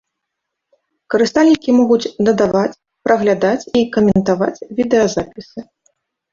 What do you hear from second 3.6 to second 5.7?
і каментаваць відэазапісы.